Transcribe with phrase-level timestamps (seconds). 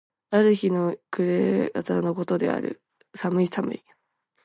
[0.31, 2.81] ある日の暮方の事である。
[3.13, 3.85] 寒い寒い。